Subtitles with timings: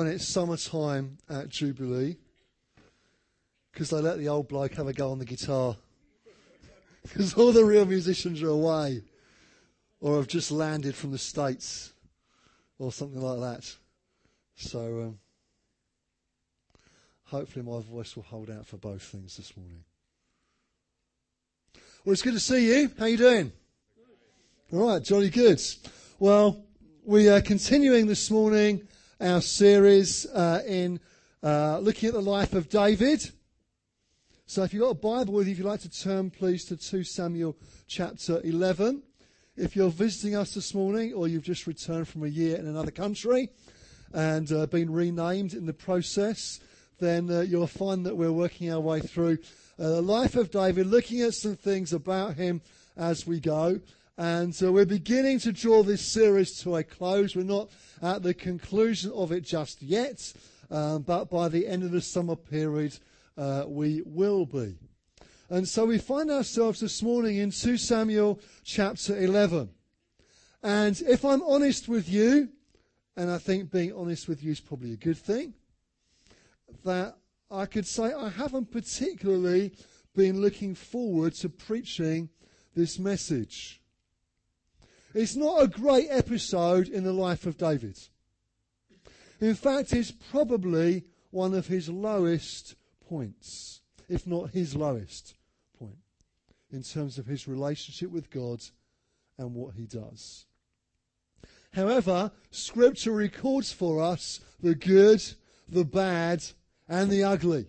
[0.00, 2.16] when it's summertime at Jubilee
[3.70, 5.76] because they let the old bloke have a go on the guitar
[7.02, 9.02] because all the real musicians are away
[10.00, 11.92] or have just landed from the States
[12.78, 13.76] or something like that.
[14.54, 15.18] So um,
[17.24, 19.84] hopefully my voice will hold out for both things this morning.
[22.06, 22.90] Well, it's good to see you.
[22.98, 23.52] How you doing?
[24.72, 25.60] All right, jolly good.
[26.18, 26.64] Well,
[27.04, 28.88] we are continuing this morning
[29.20, 30.98] our series uh, in
[31.42, 33.30] uh, looking at the life of David.
[34.46, 36.76] So if you've got a Bible with you, if you'd like to turn please to
[36.76, 39.02] 2 Samuel chapter 11.
[39.56, 42.90] If you're visiting us this morning or you've just returned from a year in another
[42.90, 43.50] country
[44.12, 46.60] and uh, been renamed in the process,
[46.98, 49.38] then uh, you'll find that we're working our way through
[49.78, 52.62] uh, the life of David, looking at some things about him
[52.96, 53.80] as we go.
[54.20, 57.34] And so we're beginning to draw this series to a close.
[57.34, 57.70] We're not
[58.02, 60.34] at the conclusion of it just yet,
[60.70, 62.98] um, but by the end of the summer period,
[63.38, 64.76] uh, we will be.
[65.48, 69.70] And so we find ourselves this morning in 2 Samuel chapter 11.
[70.62, 72.50] And if I'm honest with you,
[73.16, 75.54] and I think being honest with you is probably a good thing,
[76.84, 77.16] that
[77.50, 79.72] I could say I haven't particularly
[80.14, 82.28] been looking forward to preaching
[82.74, 83.79] this message.
[85.12, 87.98] It's not a great episode in the life of David.
[89.40, 92.76] In fact, it's probably one of his lowest
[93.08, 95.34] points, if not his lowest
[95.78, 95.96] point,
[96.70, 98.60] in terms of his relationship with God
[99.36, 100.46] and what he does.
[101.72, 105.22] However, Scripture records for us the good,
[105.68, 106.44] the bad,
[106.88, 107.66] and the ugly.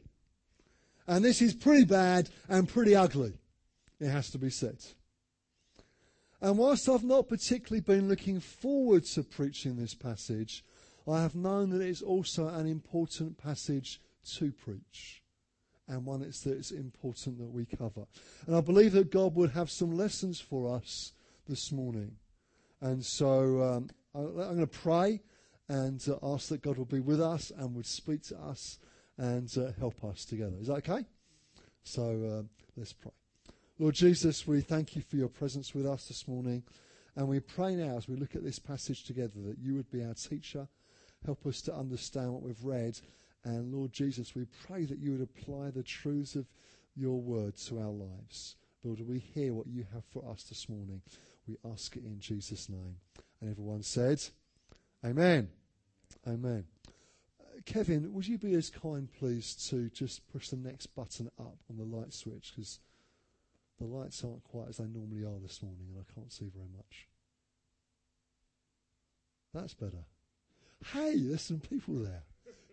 [1.07, 3.33] And this is pretty bad and pretty ugly,
[3.99, 4.77] it has to be said.
[6.41, 10.63] And whilst I've not particularly been looking forward to preaching this passage,
[11.07, 14.01] I have known that it is also an important passage
[14.37, 15.21] to preach
[15.87, 18.05] and one that's, important that we cover.
[18.47, 21.13] And I believe that God would have some lessons for us
[21.47, 22.15] this morning.
[22.79, 25.21] And so um, I'm going to pray
[25.67, 28.79] and uh, ask that God will be with us and would speak to us
[29.17, 30.55] and uh, help us together.
[30.59, 31.05] Is that okay?
[31.83, 33.20] So uh, let's pray.
[33.81, 36.61] Lord Jesus, we thank you for your presence with us this morning.
[37.15, 40.03] And we pray now as we look at this passage together that you would be
[40.03, 40.67] our teacher.
[41.25, 42.99] Help us to understand what we've read
[43.43, 46.45] and Lord Jesus, we pray that you would apply the truths of
[46.95, 48.55] your word to our lives.
[48.83, 51.01] Lord, we hear what you have for us this morning.
[51.47, 52.97] We ask it in Jesus' name.
[53.41, 54.23] And everyone said,
[55.03, 55.49] Amen.
[56.27, 56.65] Amen.
[57.39, 61.57] Uh, Kevin, would you be as kind, please, to just push the next button up
[61.67, 62.53] on the light switch?
[62.55, 62.77] Because
[63.81, 66.69] the lights aren't quite as they normally are this morning, and I can't see very
[66.75, 67.07] much.
[69.53, 70.05] That's better.
[70.93, 72.23] Hey, there's some people there.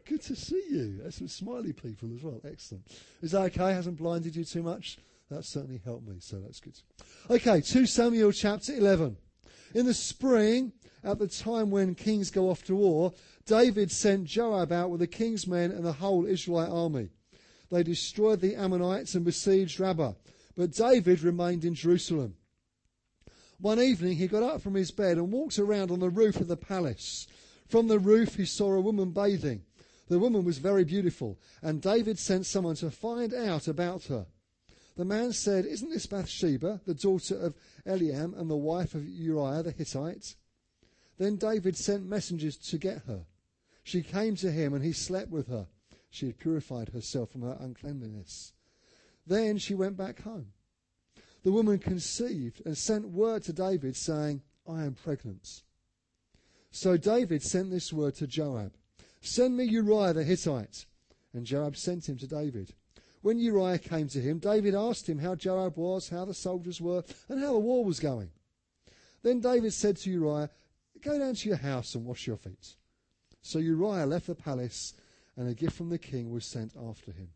[0.05, 0.99] Good to see you.
[0.99, 2.41] There's some smiley people as well.
[2.45, 2.87] Excellent.
[3.23, 3.73] Is that okay?
[3.73, 4.99] Hasn't blinded you too much?
[5.31, 6.79] That certainly helped me, so that's good.
[7.31, 9.17] Okay, 2 Samuel chapter 11.
[9.75, 10.73] In the spring,
[11.05, 13.13] at the time when kings go off to war,
[13.45, 17.11] David sent Joab out with the king's men and the whole Israelite army.
[17.71, 20.15] They destroyed the Ammonites and besieged Rabbah,
[20.59, 22.35] but David remained in Jerusalem.
[23.61, 26.49] One evening he got up from his bed and walked around on the roof of
[26.49, 27.29] the palace.
[27.69, 29.63] From the roof he saw a woman bathing.
[30.09, 34.27] The woman was very beautiful, and David sent someone to find out about her.
[34.97, 37.55] The man said, Isn't this Bathsheba, the daughter of
[37.87, 40.35] Eliam and the wife of Uriah the Hittite?
[41.19, 43.27] Then David sent messengers to get her.
[43.85, 45.69] She came to him, and he slept with her.
[46.11, 48.55] She had purified herself from her uncleanliness.
[49.29, 50.53] Then she went back home.
[51.43, 55.63] The woman conceived and sent word to David, saying, I am pregnant.
[56.71, 58.73] So David sent this word to Joab
[59.21, 60.87] Send me Uriah the Hittite.
[61.35, 62.73] And Joab sent him to David.
[63.21, 67.05] When Uriah came to him, David asked him how Joab was, how the soldiers were,
[67.29, 68.31] and how the war was going.
[69.23, 70.51] Then David said to Uriah,
[71.03, 72.77] Go down to your house and wash your feet.
[73.43, 74.95] So Uriah left the palace,
[75.37, 77.29] and a gift from the king was sent after him.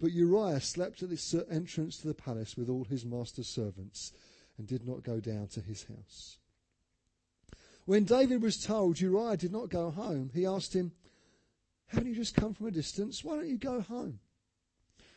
[0.00, 4.12] But Uriah slept at the entrance to the palace with all his master's servants,
[4.58, 6.38] and did not go down to his house.
[7.84, 10.92] When David was told Uriah did not go home, he asked him,
[11.86, 13.22] Haven't you just come from a distance?
[13.22, 14.18] Why don't you go home?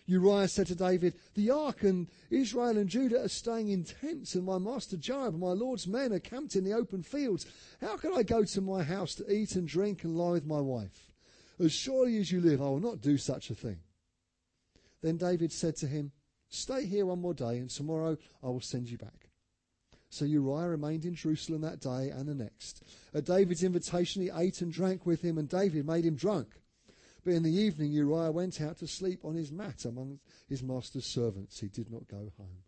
[0.06, 4.44] Uriah said to David, The ark and Israel and Judah are staying in tents, and
[4.44, 7.46] my master Joab and my lord's men are camped in the open fields.
[7.82, 10.60] How can I go to my house to eat and drink and lie with my
[10.60, 11.12] wife?
[11.60, 13.80] As surely as you live, I will not do such a thing.
[15.01, 16.12] Then David said to him,
[16.50, 19.30] Stay here one more day, and tomorrow I will send you back.
[20.10, 22.84] So Uriah remained in Jerusalem that day and the next.
[23.13, 26.48] At David's invitation, he ate and drank with him, and David made him drunk.
[27.24, 31.06] But in the evening, Uriah went out to sleep on his mat among his master's
[31.06, 31.60] servants.
[31.60, 32.63] He did not go home.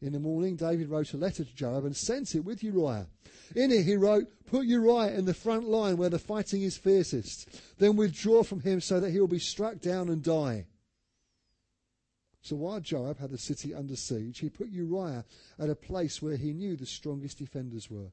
[0.00, 3.08] In the morning, David wrote a letter to Joab and sent it with Uriah.
[3.54, 7.48] In it, he wrote, Put Uriah in the front line where the fighting is fiercest.
[7.78, 10.66] Then withdraw from him so that he will be struck down and die.
[12.46, 15.24] So while Joab had the city under siege, he put Uriah
[15.58, 18.12] at a place where he knew the strongest defenders were.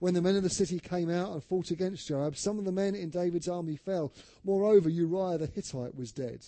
[0.00, 2.72] When the men of the city came out and fought against Joab, some of the
[2.72, 4.12] men in David's army fell.
[4.42, 6.44] Moreover, Uriah the Hittite was dead.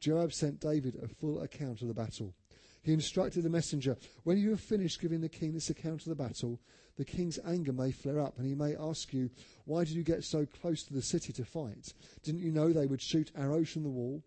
[0.00, 2.34] Joab sent David a full account of the battle.
[2.80, 6.14] He instructed the messenger, When you have finished giving the king this account of the
[6.14, 6.58] battle,
[6.96, 9.28] the king's anger may flare up, and he may ask you,
[9.66, 11.92] Why did you get so close to the city to fight?
[12.22, 14.22] Didn't you know they would shoot arrows from the wall?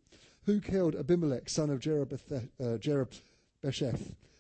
[0.46, 2.50] Who killed Abimelech, son of Jerubbesheth?
[2.60, 3.98] Uh,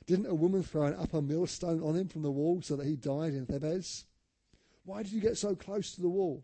[0.08, 2.96] Didn't a woman throw an upper millstone on him from the wall so that he
[2.96, 4.06] died in Thebez?
[4.84, 6.44] Why did you get so close to the wall?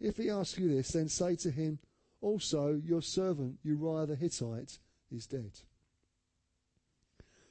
[0.00, 1.80] If he asks you this, then say to him,
[2.20, 4.78] Also, your servant Uriah the Hittite
[5.10, 5.52] is dead.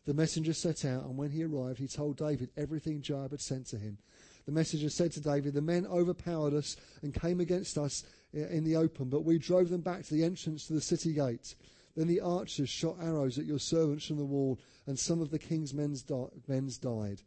[0.06, 3.68] The messenger set out, and when he arrived, he told David everything Joab had sent
[3.68, 3.98] to him.
[4.46, 8.04] The messenger said to David, The men overpowered us and came against us
[8.34, 11.56] in the open, but we drove them back to the entrance to the city gate.
[11.96, 15.40] Then the archers shot arrows at your servants from the wall, and some of the
[15.40, 16.06] king's men's,
[16.48, 17.22] men died.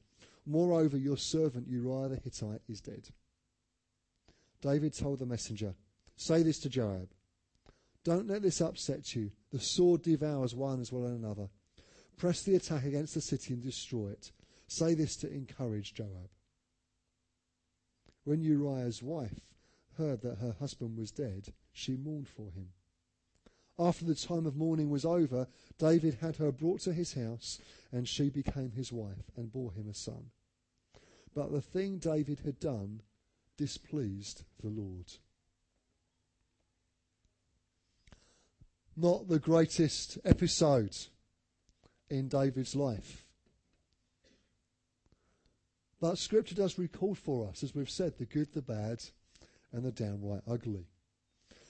[0.47, 3.09] Moreover, your servant Uriah the Hittite is dead.
[4.61, 5.75] David told the messenger,
[6.17, 7.09] Say this to Joab.
[8.05, 9.31] Don't let this upset you.
[9.51, 11.49] The sword devours one as well as another.
[12.17, 14.31] Press the attack against the city and destroy it.
[14.69, 16.31] Say this to encourage Joab.
[18.25, 19.41] When Uriah's wife
[19.97, 22.71] heard that her husband was dead, she mourned for him.
[23.79, 25.49] After the time of mourning was over,
[25.79, 27.61] David had her brought to his house,
[27.93, 30.31] and she became his wife and bore him a son.
[31.35, 33.03] But the thing David had done
[33.57, 35.13] displeased the Lord.
[38.97, 40.97] Not the greatest episode
[42.09, 43.24] in David's life.
[46.05, 49.03] But Scripture does record for us, as we've said, the good, the bad,
[49.73, 50.85] and the downright ugly.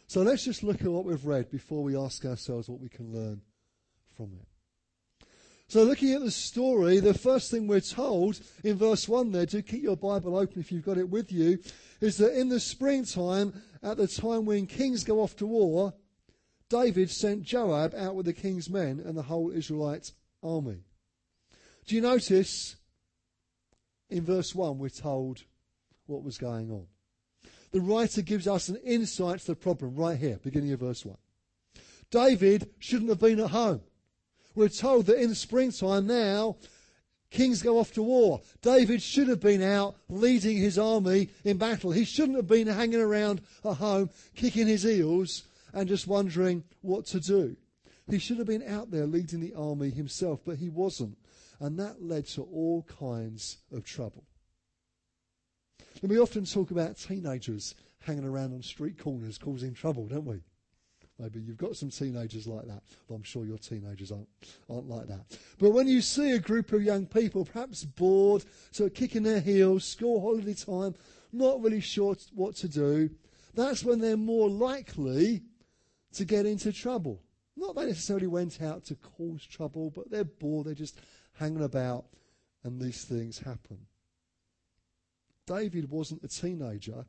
[0.09, 3.13] So let's just look at what we've read before we ask ourselves what we can
[3.13, 3.43] learn
[4.17, 5.27] from it.
[5.69, 9.63] So looking at the story, the first thing we're told in verse 1 there, to
[9.63, 11.61] keep your Bible open if you've got it with you,
[12.01, 15.95] is that in the springtime, at the time when kings go off to war,
[16.69, 20.11] David sent Joab out with the king's men and the whole Israelite
[20.43, 20.83] army.
[21.87, 22.75] Do you notice
[24.15, 25.43] in verse 1, we're told
[26.07, 26.87] what was going on.
[27.73, 31.17] The writer gives us an insight to the problem right here, beginning of verse 1.
[32.13, 33.81] David shouldn't have been at home.
[34.55, 36.59] We're told that in springtime now,
[37.33, 38.41] kings go off to war.
[38.63, 41.91] David should have been out leading his army in battle.
[41.91, 47.07] He shouldn't have been hanging around at home, kicking his heels and just wondering what
[47.07, 47.57] to do.
[48.09, 51.19] He should have been out there leading the army himself, but he wasn't
[51.61, 54.25] and that led to all kinds of trouble.
[56.03, 60.43] And we often talk about teenagers hanging around on street corners causing trouble, don't we?
[61.19, 64.29] Maybe you've got some teenagers like that, but I'm sure your teenagers aren't,
[64.69, 65.39] aren't like that.
[65.59, 69.41] But when you see a group of young people, perhaps bored, sort of kicking their
[69.41, 70.95] heels, school holiday time,
[71.33, 73.11] not really sure what to do,
[73.55, 75.43] that's when they're more likely
[76.15, 77.23] to get into trouble.
[77.57, 80.99] Not that they necessarily went out to cause trouble, but they're bored, they're just
[81.35, 82.07] hanging about,
[82.63, 83.87] and these things happen.
[85.47, 87.05] David wasn't a teenager,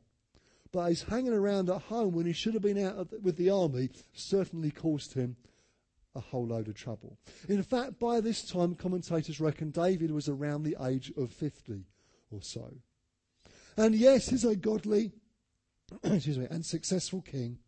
[0.72, 3.90] but his hanging around at home when he should have been out with the army
[4.12, 5.36] certainly caused him
[6.14, 7.18] a whole load of trouble.
[7.48, 11.84] In fact, by this time, commentators reckon David was around the age of 50
[12.30, 12.74] or so.
[13.76, 15.12] And yes, he's a godly
[16.04, 17.58] excuse me, and successful king.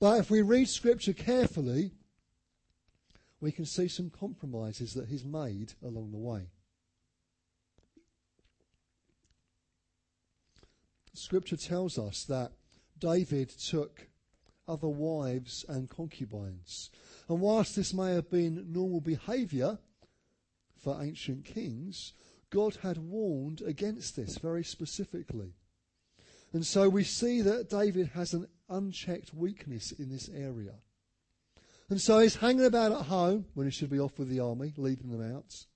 [0.00, 1.92] But if we read scripture carefully,
[3.42, 6.42] we can see some compromises that he's made along the way.
[11.12, 12.52] Scripture tells us that
[12.98, 14.06] David took
[14.68, 16.90] other wives and concubines.
[17.28, 19.78] And whilst this may have been normal behaviour
[20.78, 22.12] for ancient kings,
[22.48, 25.54] God had warned against this very specifically.
[26.52, 30.74] And so we see that David has an unchecked weakness in this area.
[31.88, 34.72] And so he's hanging about at home when he should be off with the army,
[34.76, 35.66] leading them out.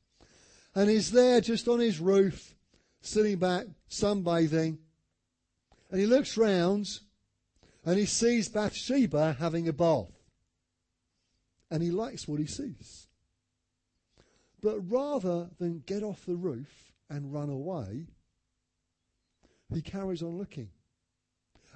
[0.75, 2.55] And he's there just on his roof,
[3.01, 4.79] sitting back, sunbathing.
[5.91, 6.87] And he looks round
[7.85, 10.13] and he sees Bathsheba having a bath.
[11.71, 13.07] And he likes what he sees.
[14.63, 18.07] But rather than get off the roof and run away,
[19.73, 20.71] he carries on looking.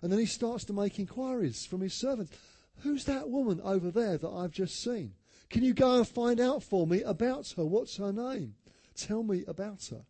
[0.02, 2.36] And then he starts to make inquiries from his servants.
[2.82, 5.14] Who's that woman over there that I've just seen?
[5.48, 7.64] Can you go and find out for me about her?
[7.64, 8.54] What's her name?
[8.94, 10.04] Tell me about her.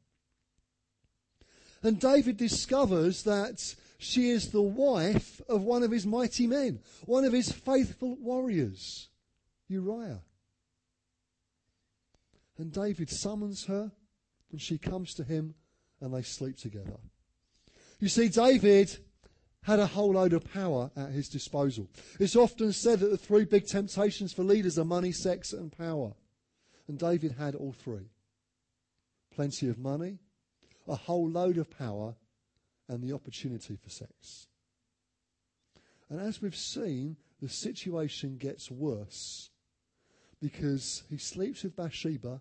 [1.83, 7.25] And David discovers that she is the wife of one of his mighty men, one
[7.25, 9.09] of his faithful warriors,
[9.69, 10.23] Uriah.
[12.59, 13.93] And David summons her,
[14.53, 15.55] and she comes to him,
[16.01, 16.99] and they sleep together.
[17.99, 18.99] You see, David
[19.63, 21.89] had a whole load of power at his disposal.
[22.19, 26.13] It's often said that the three big temptations for leaders are money, sex, and power.
[26.89, 28.11] And David had all three
[29.35, 30.19] plenty of money,
[30.89, 32.17] a whole load of power,
[32.89, 34.49] and the opportunity for sex.
[36.09, 39.51] And as we've seen, the situation gets worse
[40.41, 42.41] because he sleeps with Bathsheba,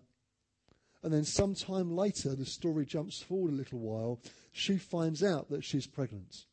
[1.02, 4.20] and then sometime later, the story jumps forward a little while,
[4.52, 6.44] she finds out that she's pregnant.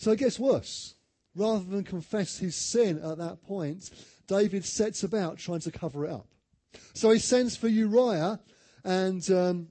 [0.00, 0.94] So it gets worse.
[1.34, 3.90] Rather than confess his sin at that point,
[4.26, 6.26] David sets about trying to cover it up.
[6.94, 8.40] So he sends for Uriah
[8.82, 9.68] and um,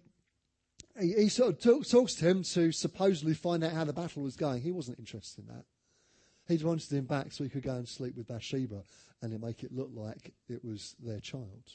[0.99, 4.21] he, he, sort of talk, talks to him to supposedly find out how the battle
[4.21, 4.61] was going.
[4.61, 5.65] He wasn't interested in that.
[6.47, 8.83] He wanted him back so he could go and sleep with Bathsheba
[9.23, 11.71] and make it look like it was their child.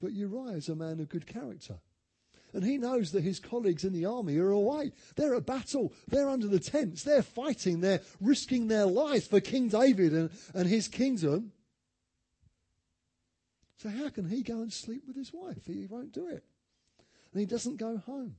[0.00, 1.80] But Uriah is a man of good character.
[2.58, 4.90] And he knows that his colleagues in the army are away.
[5.14, 5.92] They're at battle.
[6.08, 7.04] They're under the tents.
[7.04, 7.78] They're fighting.
[7.78, 11.52] They're risking their lives for King David and, and his kingdom.
[13.76, 15.66] So how can he go and sleep with his wife?
[15.66, 16.42] He won't do it.
[17.32, 18.34] And he doesn't go home.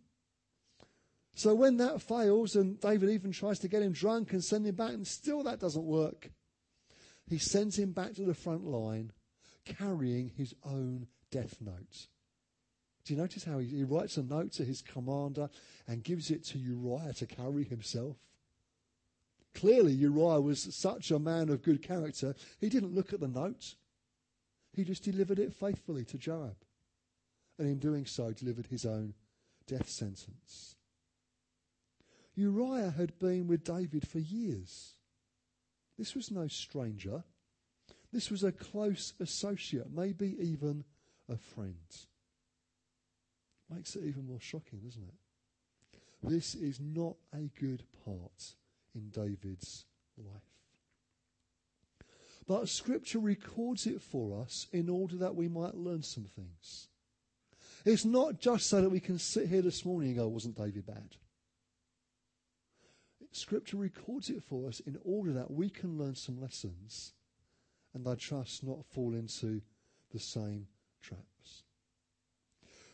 [1.33, 4.75] So when that fails and David even tries to get him drunk and send him
[4.75, 6.29] back and still that doesn't work,
[7.25, 9.13] he sends him back to the front line
[9.63, 12.07] carrying his own death note.
[13.05, 15.49] Do you notice how he, he writes a note to his commander
[15.87, 18.17] and gives it to Uriah to carry himself?
[19.55, 23.75] Clearly, Uriah was such a man of good character, he didn't look at the note.
[24.73, 26.55] He just delivered it faithfully to Joab.
[27.57, 29.13] And in doing so, delivered his own
[29.67, 30.75] death sentence.
[32.35, 34.93] Uriah had been with David for years.
[35.97, 37.23] This was no stranger.
[38.13, 40.85] This was a close associate, maybe even
[41.27, 41.75] a friend.
[43.69, 45.99] Makes it even more shocking, doesn't it?
[46.23, 48.55] This is not a good part
[48.95, 49.85] in David's
[50.17, 50.41] life.
[52.47, 56.87] But Scripture records it for us in order that we might learn some things.
[57.85, 60.85] It's not just so that we can sit here this morning and go, wasn't David
[60.85, 61.15] bad?
[63.31, 67.13] Scripture records it for us in order that we can learn some lessons
[67.93, 69.61] and I trust not fall into
[70.11, 70.67] the same
[71.01, 71.28] traps.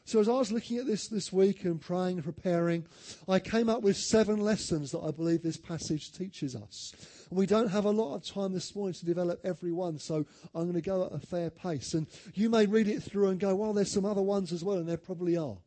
[0.08, 2.86] So as I was looking at this this week and praying and preparing,
[3.28, 6.94] I came up with seven lessons that I believe this passage teaches us.
[7.32, 10.28] And we don't have a lot of time this morning to develop every one, so
[10.54, 11.96] I'm going to go at a fair pace.
[11.96, 14.78] And you may read it through and go, well, there's some other ones as well,
[14.78, 15.58] and there probably are.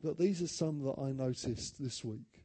[0.00, 2.44] But these are some that I noticed this week.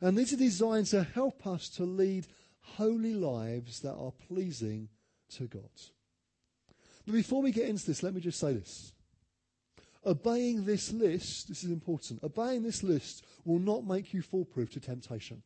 [0.00, 2.26] And these are designed to help us to lead
[2.62, 4.88] holy lives that are pleasing
[5.36, 5.68] to God.
[7.04, 8.94] But before we get into this, let me just say this.
[10.04, 14.80] Obeying this list, this is important, obeying this list will not make you foolproof to
[14.80, 15.42] temptation.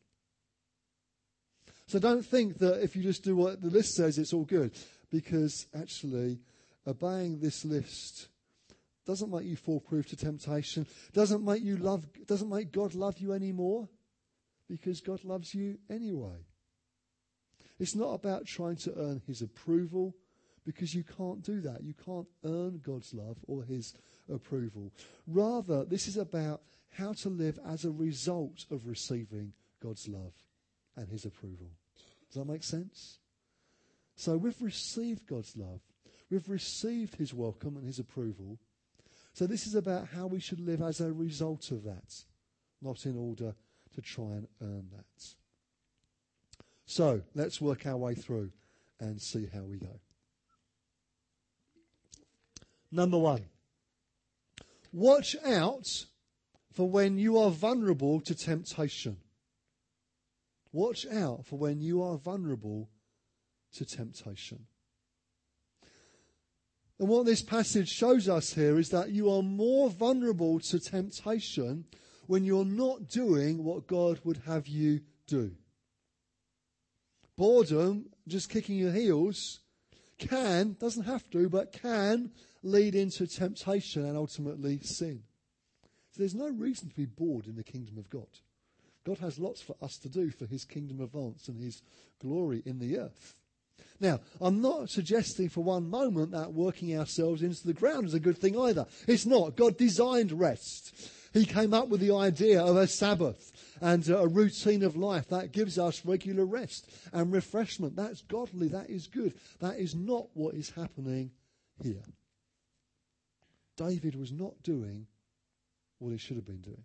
[1.87, 4.75] So don't think that if you just do what the list says, it's all good.
[5.11, 6.39] Because actually,
[6.87, 8.29] obeying this list
[9.05, 13.33] doesn't make you foolproof to temptation, doesn't make you love, doesn't make God love you
[13.33, 13.87] anymore,
[14.67, 16.45] because God loves you anyway.
[17.77, 20.15] It's not about trying to earn his approval,
[20.65, 21.83] because you can't do that.
[21.83, 23.93] You can't earn God's love or his
[24.33, 24.91] approval.
[25.27, 26.61] Rather, this is about
[26.97, 30.33] how to live as a result of receiving God's love
[30.95, 31.67] and his approval.
[32.27, 33.19] Does that make sense?
[34.15, 35.81] So we've received God's love.
[36.29, 38.57] We've received his welcome and his approval.
[39.33, 42.23] So this is about how we should live as a result of that,
[42.81, 43.53] not in order
[43.93, 45.25] to try and earn that.
[46.85, 48.51] So let's work our way through
[48.99, 49.99] and see how we go.
[52.91, 53.45] Number one,
[54.95, 56.05] watch out
[56.71, 59.17] for when you are vulnerable to temptation.
[60.71, 62.89] Watch out for when you are vulnerable
[63.73, 64.65] to temptation.
[66.97, 71.85] And what this passage shows us here is that you are more vulnerable to temptation
[72.27, 75.51] when you're not doing what God would have you do.
[77.37, 79.59] Boredom, just kicking your heels,
[80.17, 82.31] can, doesn't have to, but can
[82.65, 85.21] lead into temptation and ultimately sin.
[86.11, 88.27] So there's no reason to be bored in the kingdom of God.
[89.05, 91.81] God has lots for us to do for his kingdom advance and his
[92.19, 93.35] glory in the earth.
[93.99, 98.19] Now, I'm not suggesting for one moment that working ourselves into the ground is a
[98.19, 98.87] good thing either.
[99.07, 99.55] It's not.
[99.55, 101.11] God designed rest.
[101.33, 105.51] He came up with the idea of a Sabbath and a routine of life that
[105.51, 107.95] gives us regular rest and refreshment.
[107.95, 108.69] That's godly.
[108.69, 109.33] That is good.
[109.59, 111.31] That is not what is happening
[111.83, 112.03] here.
[113.75, 115.07] David was not doing
[115.99, 116.83] what he should have been doing.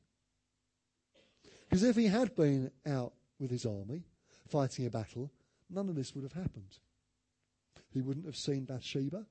[1.69, 4.05] Because if he had been out with his army
[4.49, 5.31] fighting a battle,
[5.69, 6.79] none of this would have happened.
[7.93, 9.27] He wouldn't have seen Bathsheba.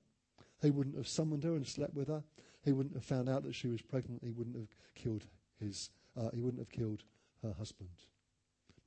[0.61, 2.23] He wouldn't have summoned her and slept with her.
[2.63, 4.23] He wouldn't have found out that she was pregnant.
[4.23, 5.25] He wouldn't have killed
[5.59, 5.89] his.
[6.17, 7.03] Uh, he wouldn't have killed
[7.43, 7.89] her husband.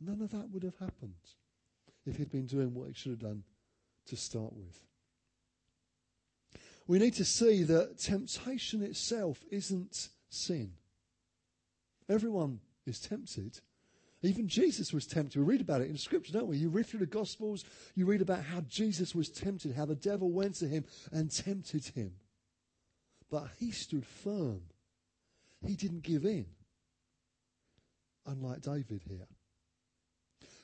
[0.00, 1.14] None of that would have happened
[2.04, 3.44] if he'd been doing what he should have done
[4.06, 4.82] to start with.
[6.92, 10.74] We need to see that temptation itself isn't sin.
[12.06, 13.60] Everyone is tempted.
[14.20, 15.38] Even Jesus was tempted.
[15.38, 16.58] We read about it in Scripture, don't we?
[16.58, 20.30] You read through the Gospels, you read about how Jesus was tempted, how the devil
[20.30, 22.12] went to him and tempted him.
[23.30, 24.60] But he stood firm.
[25.66, 26.44] He didn't give in.
[28.26, 29.28] Unlike David here.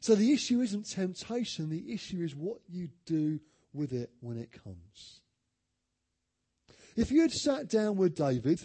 [0.01, 3.41] So the issue isn't temptation, the issue is what you do
[3.73, 5.23] with it when it comes.
[6.99, 8.61] If you had sat down with David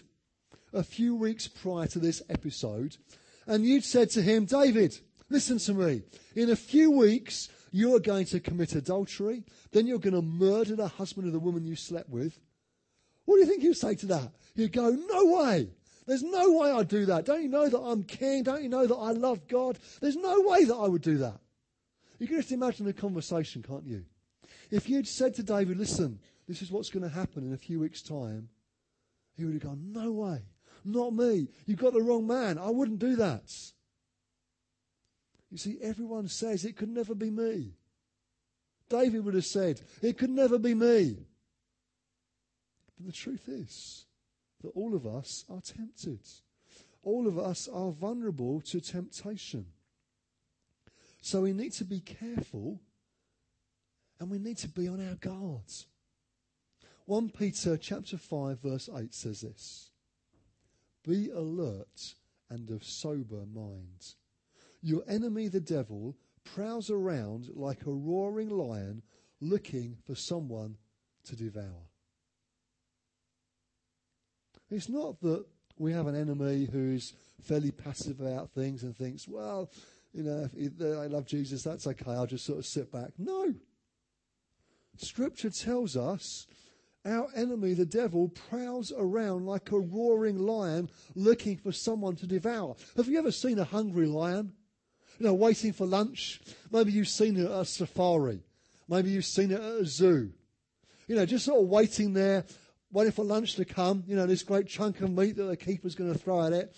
[0.73, 2.97] a few weeks prior to this episode
[3.45, 4.97] and you'd said to him, David,
[5.29, 6.01] listen to me.
[6.35, 9.43] In a few weeks, you are going to commit adultery.
[9.71, 12.39] Then you're going to murder the husband of the woman you slept with.
[13.25, 14.31] What do you think he'd say to that?
[14.55, 15.69] He'd go, no way.
[16.07, 17.25] There's no way I'd do that.
[17.25, 18.41] Don't you know that I'm king?
[18.41, 19.77] Don't you know that I love God?
[20.01, 21.39] There's no way that I would do that.
[22.17, 24.05] You can just imagine the conversation, can't you?
[24.71, 27.79] If you'd said to David, listen, this is what's going to happen in a few
[27.79, 28.49] weeks' time,
[29.35, 30.41] he would have gone, no way.
[30.85, 31.47] Not me.
[31.65, 32.57] You've got the wrong man.
[32.57, 33.51] I wouldn't do that.
[35.49, 37.73] You see, everyone says it could never be me.
[38.89, 41.17] David would have said, it could never be me.
[42.97, 44.05] But the truth is
[44.61, 46.19] that all of us are tempted.
[47.03, 49.67] All of us are vulnerable to temptation.
[51.21, 52.81] So we need to be careful
[54.19, 55.87] and we need to be on our guards.
[57.05, 59.91] 1 Peter chapter 5 verse 8 says this.
[61.05, 62.15] Be alert
[62.49, 64.15] and of sober mind.
[64.81, 69.01] Your enemy, the devil, prowls around like a roaring lion
[69.41, 70.77] looking for someone
[71.25, 71.87] to devour.
[74.69, 75.45] It's not that
[75.77, 79.69] we have an enemy who's fairly passive about things and thinks, well,
[80.13, 83.11] you know, if I love Jesus, that's okay, I'll just sort of sit back.
[83.17, 83.53] No.
[84.97, 86.45] Scripture tells us
[87.05, 92.75] our enemy, the devil, prowls around like a roaring lion looking for someone to devour.
[92.95, 94.53] Have you ever seen a hungry lion?
[95.19, 96.41] You know, waiting for lunch?
[96.71, 98.41] Maybe you've seen it at a safari.
[98.87, 100.31] Maybe you've seen it at a zoo.
[101.07, 102.45] You know, just sort of waiting there,
[102.91, 104.03] waiting for lunch to come.
[104.07, 106.73] You know, this great chunk of meat that the keeper's going to throw at it.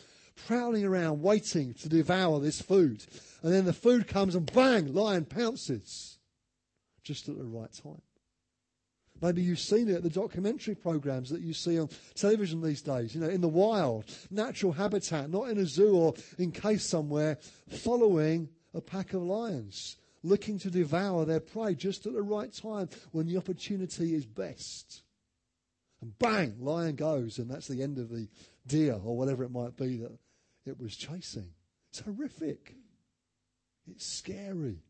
[0.47, 3.05] Prowling around, waiting to devour this food.
[3.41, 6.17] And then the food comes and bang, lion pounces.
[7.03, 8.01] Just at the right time.
[9.21, 13.15] Maybe you've seen it at the documentary programs that you see on television these days,
[13.15, 17.37] you know, in the wild, natural habitat, not in a zoo or encased somewhere,
[17.69, 22.89] following a pack of lions, looking to devour their prey just at the right time
[23.11, 25.03] when the opportunity is best.
[26.01, 28.27] And bang, lion goes, and that's the end of the
[28.67, 30.11] deer or whatever it might be that
[30.65, 31.51] it was chasing.
[31.89, 32.75] It's horrific.
[33.89, 34.83] It's scary.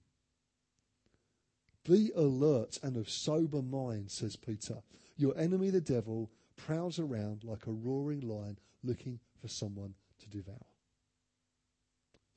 [1.86, 4.82] Be alert and of sober mind, says Peter.
[5.18, 10.66] Your enemy, the devil, prowls around like a roaring lion looking for someone to devour.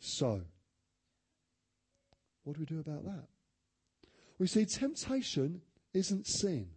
[0.01, 0.43] So,
[2.45, 3.27] what do we do about that?
[4.39, 5.63] We see temptation
[5.95, 6.69] isn't sin.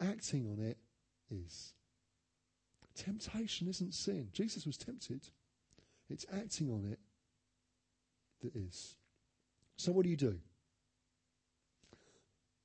[0.00, 0.78] Acting on it
[1.30, 1.74] is.
[2.94, 4.28] Temptation isn't sin.
[4.32, 5.28] Jesus was tempted.
[6.08, 6.98] It's acting on it
[8.42, 8.94] that is.
[9.76, 10.38] So, what do you do?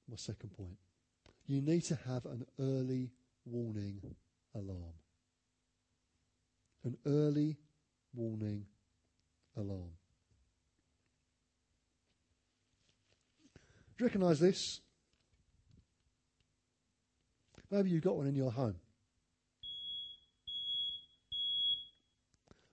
[0.09, 0.77] My second point
[1.51, 3.11] you need to have an early
[3.45, 4.01] warning
[4.55, 4.93] alarm.
[6.85, 7.57] An early
[8.13, 8.65] warning
[9.57, 9.91] alarm.
[13.97, 14.79] Do you recognise this?
[17.69, 18.75] Maybe you've got one in your home.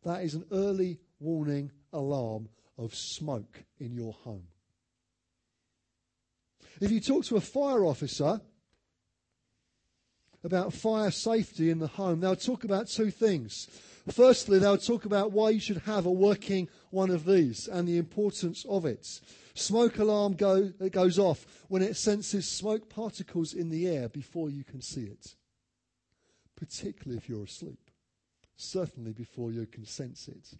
[0.04, 4.46] That is an early warning alarm of smoke in your home.
[6.80, 8.40] If you talk to a fire officer
[10.44, 13.66] about fire safety in the home, they'll talk about two things.
[14.08, 17.98] Firstly, they'll talk about why you should have a working one of these and the
[17.98, 19.20] importance of it.
[19.54, 24.48] Smoke alarm go, it goes off when it senses smoke particles in the air before
[24.48, 25.34] you can see it,
[26.56, 27.90] particularly if you're asleep.
[28.56, 30.58] Certainly before you can sense it.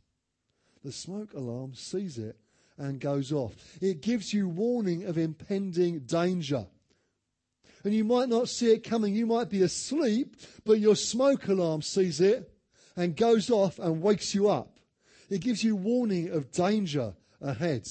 [0.84, 2.36] The smoke alarm sees it
[2.76, 3.54] and goes off.
[3.80, 6.66] It gives you warning of impending danger.
[7.84, 9.14] And you might not see it coming.
[9.14, 12.52] You might be asleep, but your smoke alarm sees it
[12.96, 14.78] and goes off and wakes you up.
[15.30, 17.86] It gives you warning of danger ahead.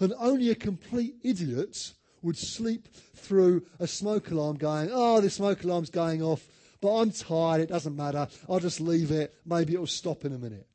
[0.00, 5.62] And only a complete idiot would sleep through a smoke alarm going, oh, the smoke
[5.64, 6.46] alarm's going off,
[6.80, 10.38] but I'm tired, it doesn't matter, I'll just leave it, maybe it'll stop in a
[10.38, 10.66] minute.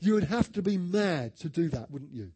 [0.00, 2.32] You would have to be mad to do that, wouldn't you?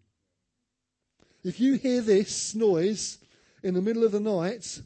[1.44, 3.18] If you hear this noise
[3.62, 4.81] in the middle of the night,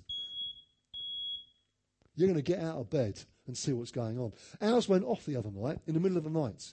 [2.15, 4.33] you're going to get out of bed and see what's going on.
[4.61, 6.73] Ours went off the other night in the middle of the night.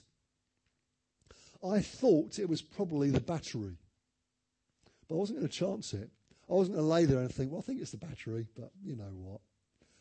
[1.64, 3.76] I thought it was probably the battery.
[5.08, 6.10] But I wasn't going to chance it.
[6.50, 8.70] I wasn't going to lay there and think, well, I think it's the battery, but
[8.84, 9.40] you know what?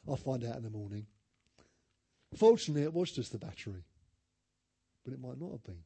[0.07, 1.05] I'll find out in the morning.
[2.37, 3.83] Fortunately, it was just the battery,
[5.05, 5.83] but it might not have been.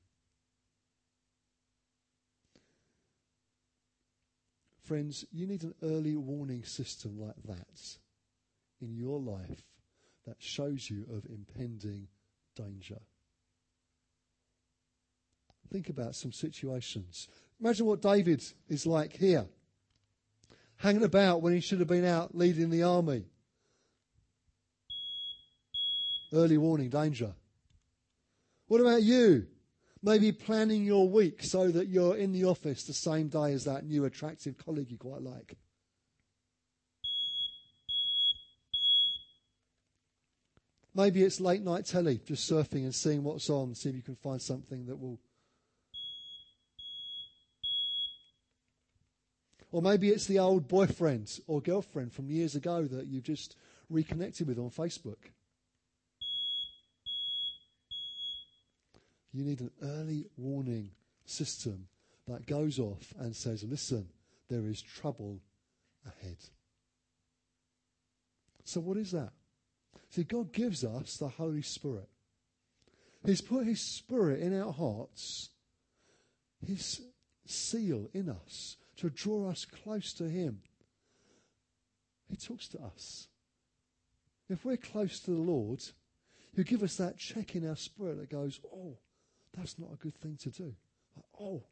[4.87, 7.97] Friends, you need an early warning system like that
[8.79, 9.65] in your life
[10.25, 12.07] that shows you of impending
[12.55, 12.99] danger.
[15.69, 17.27] Think about some situations.
[17.59, 19.45] Imagine what David is like here,
[20.77, 23.25] hanging about when he should have been out leading the army.
[26.31, 27.33] Early warning, danger.
[28.67, 29.47] What about you?
[30.03, 33.85] Maybe planning your week so that you're in the office the same day as that
[33.85, 35.57] new attractive colleague you quite like.
[40.93, 44.15] Maybe it's late night telly, just surfing and seeing what's on, see if you can
[44.15, 45.19] find something that will
[49.71, 53.55] Or maybe it's the old boyfriend or girlfriend from years ago that you've just
[53.89, 55.17] reconnected with on Facebook.
[59.37, 60.89] You need an early warning
[61.23, 61.87] system
[62.27, 64.07] that goes off and says, listen,
[64.49, 65.41] there is trouble
[66.07, 66.37] ahead.
[68.63, 69.29] So, what is that?
[70.09, 72.09] See, God gives us the Holy Spirit.
[73.23, 75.51] He's put His Spirit in our hearts,
[76.65, 77.01] His
[77.45, 80.61] seal in us to draw us close to Him.
[82.27, 83.27] He talks to us.
[84.49, 85.83] If we're close to the Lord,
[86.55, 88.97] He'll give us that check in our spirit that goes, oh,
[89.57, 90.75] that's not a good thing to do.
[91.15, 91.63] Like, oh,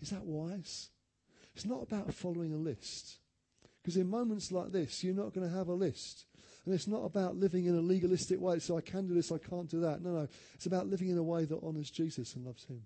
[0.00, 0.90] is that wise?
[1.54, 3.18] It's not about following a list.
[3.82, 6.26] Because in moments like this, you're not going to have a list.
[6.64, 9.38] And it's not about living in a legalistic way, so I can do this, I
[9.38, 10.02] can't do that.
[10.02, 10.28] No, no.
[10.54, 12.82] It's about living in a way that honours Jesus and loves Him.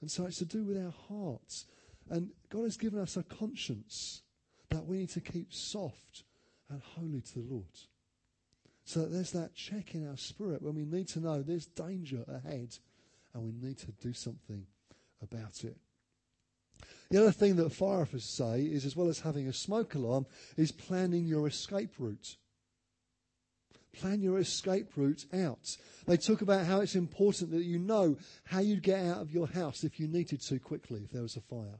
[0.00, 1.66] And so it's to do with our hearts.
[2.08, 4.22] And God has given us a conscience
[4.70, 6.24] that we need to keep soft
[6.70, 7.66] and holy to the Lord.
[8.84, 12.24] So that there's that check in our spirit when we need to know there's danger
[12.28, 12.76] ahead
[13.34, 14.66] and we need to do something
[15.22, 15.76] about it.
[17.10, 20.26] The other thing that fire officers say is, as well as having a smoke alarm,
[20.56, 22.36] is planning your escape route.
[23.92, 25.76] Plan your escape route out.
[26.06, 29.46] They talk about how it's important that you know how you'd get out of your
[29.46, 31.78] house if you needed to quickly, if there was a fire.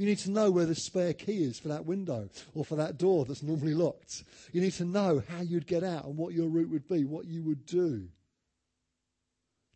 [0.00, 2.96] You need to know where the spare key is for that window or for that
[2.96, 4.24] door that's normally locked.
[4.50, 7.26] You need to know how you'd get out and what your route would be, what
[7.26, 8.08] you would do.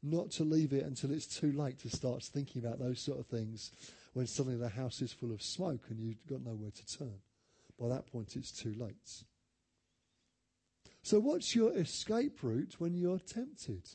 [0.03, 3.27] Not to leave it until it's too late to start thinking about those sort of
[3.27, 3.71] things
[4.15, 7.21] when suddenly the house is full of smoke and you've got nowhere to turn.
[7.79, 9.25] By that point, it's too late.
[11.03, 13.91] So, what's your escape route when you're tempted?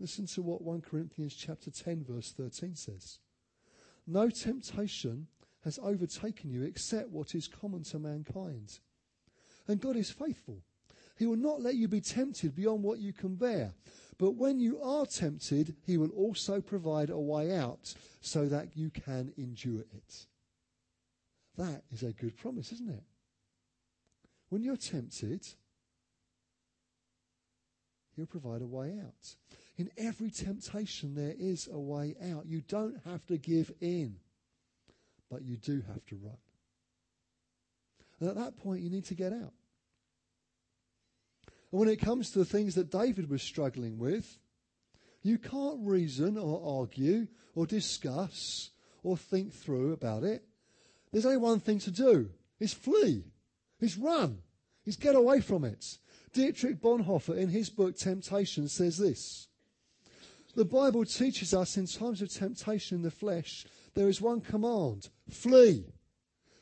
[0.00, 3.20] Listen to what 1 Corinthians chapter 10 verse 13 says.
[4.10, 5.26] No temptation
[5.64, 8.78] has overtaken you except what is common to mankind.
[9.68, 10.62] And God is faithful.
[11.18, 13.74] He will not let you be tempted beyond what you can bear.
[14.16, 18.88] But when you are tempted, He will also provide a way out so that you
[18.88, 20.26] can endure it.
[21.58, 23.02] That is a good promise, isn't it?
[24.48, 25.46] When you're tempted,
[28.16, 29.36] He'll provide a way out.
[29.78, 32.46] In every temptation, there is a way out.
[32.46, 34.16] You don't have to give in.
[35.30, 36.38] but you do have to run.
[38.20, 39.52] And at that point, you need to get out.
[41.70, 44.38] And when it comes to the things that David was struggling with,
[45.22, 48.70] you can't reason or argue or discuss
[49.02, 50.44] or think through about it.
[51.12, 52.30] There's only one thing to do.
[52.58, 53.24] It's flee.
[53.80, 54.38] It's run.
[54.84, 55.84] It's get away from it.
[56.32, 59.47] Dietrich Bonhoeffer in his book Temptation says this.
[60.58, 65.08] The Bible teaches us in times of temptation in the flesh, there is one command.
[65.30, 65.84] Flee.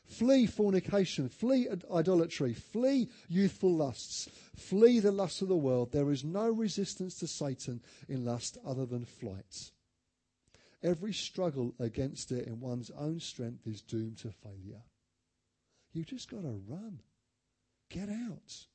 [0.05, 5.91] Flee fornication, flee idolatry, flee youthful lusts, flee the lusts of the world.
[5.91, 9.71] There is no resistance to Satan in lust other than flight.
[10.83, 14.83] Every struggle against it in one's own strength is doomed to failure.
[15.93, 16.99] You've just got to run.
[17.89, 18.67] Get out.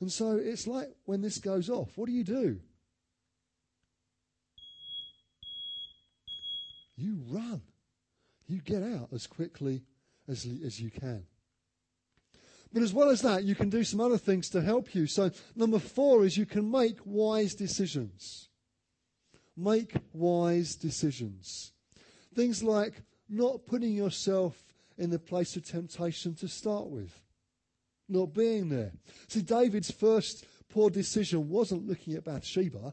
[0.00, 2.60] And so it's like when this goes off, what do you do?
[7.00, 7.62] You run.
[8.46, 9.82] You get out as quickly
[10.28, 11.24] as, as you can.
[12.72, 15.06] But as well as that, you can do some other things to help you.
[15.06, 18.48] So, number four is you can make wise decisions.
[19.56, 21.72] Make wise decisions.
[22.34, 24.62] Things like not putting yourself
[24.98, 27.18] in the place of temptation to start with,
[28.08, 28.92] not being there.
[29.26, 32.92] See, David's first poor decision wasn't looking at Bathsheba,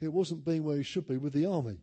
[0.00, 1.80] it wasn't being where he should be with the army.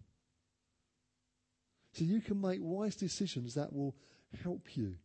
[1.96, 3.96] So, you can make wise decisions that will
[4.44, 4.96] help you.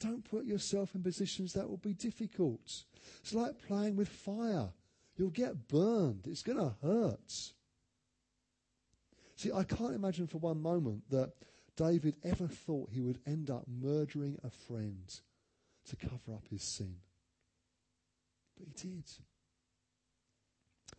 [0.00, 2.84] Don't put yourself in positions that will be difficult.
[3.20, 4.70] It's like playing with fire.
[5.16, 6.26] You'll get burned.
[6.26, 7.52] It's going to hurt.
[9.36, 11.32] See, I can't imagine for one moment that
[11.76, 15.14] David ever thought he would end up murdering a friend
[15.88, 16.96] to cover up his sin.
[18.56, 19.04] But he did.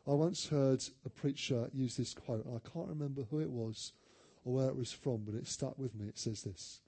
[0.07, 2.45] I once heard a preacher use this quote.
[2.45, 3.93] and I can't remember who it was
[4.49, 6.07] or where it was from, but it stuck with me.
[6.07, 6.79] It says this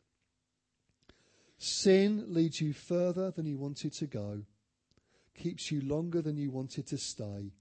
[1.60, 4.42] Sin leads you further than you wanted to go,
[5.36, 7.54] keeps you longer than you wanted to stay,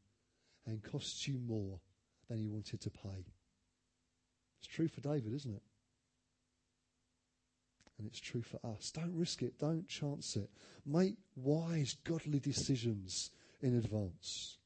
[0.66, 1.80] and costs you more
[2.28, 3.26] than you wanted to pay.
[4.58, 5.62] It's true for David, isn't it?
[7.98, 8.90] And it's true for us.
[8.90, 9.58] Don't risk it.
[9.58, 10.48] Don't chance it.
[10.86, 14.56] Make wise, godly decisions in advance.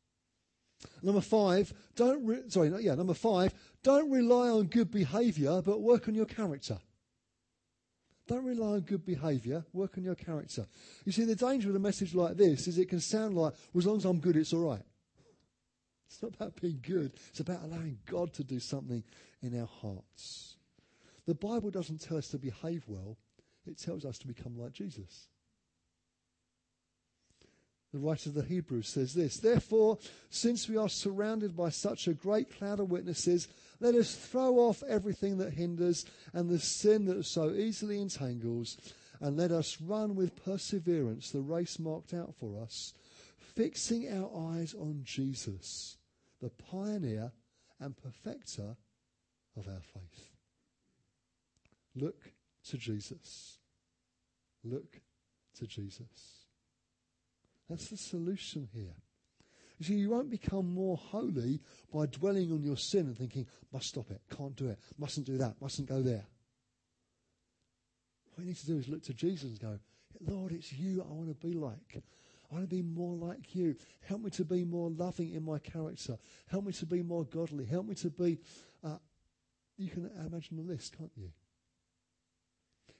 [1.02, 6.08] Number five, don't re- sorry, yeah, number five, don't rely on good behaviour, but work
[6.08, 6.78] on your character.
[8.26, 9.64] Don't rely on good behaviour.
[9.72, 10.66] Work on your character.
[11.04, 13.80] You see, the danger of a message like this is it can sound like, well,
[13.80, 14.82] as long as I'm good, it's all right.
[16.06, 17.12] It's not about being good.
[17.28, 19.02] It's about allowing God to do something
[19.42, 20.56] in our hearts.
[21.26, 23.18] The Bible doesn't tell us to behave well.
[23.66, 25.28] It tells us to become like Jesus.
[27.94, 32.12] The writer of the Hebrews says this Therefore, since we are surrounded by such a
[32.12, 33.46] great cloud of witnesses,
[33.78, 38.78] let us throw off everything that hinders and the sin that so easily entangles,
[39.20, 42.94] and let us run with perseverance the race marked out for us,
[43.38, 45.96] fixing our eyes on Jesus,
[46.42, 47.30] the pioneer
[47.78, 48.76] and perfecter
[49.56, 50.32] of our faith.
[51.94, 52.32] Look
[52.70, 53.58] to Jesus.
[54.64, 55.00] Look
[55.60, 56.43] to Jesus.
[57.68, 58.94] That's the solution here.
[59.78, 61.60] You see, you won't become more holy
[61.92, 65.38] by dwelling on your sin and thinking, must stop it, can't do it, mustn't do
[65.38, 66.24] that, mustn't go there.
[68.34, 69.78] What you need to do is look to Jesus and go,
[70.20, 72.02] Lord, it's you I want to be like.
[72.50, 73.74] I want to be more like you.
[74.02, 76.18] Help me to be more loving in my character.
[76.46, 77.64] Help me to be more godly.
[77.64, 78.38] Help me to be.
[78.82, 78.98] Uh,
[79.76, 81.30] you can imagine the list, can't you?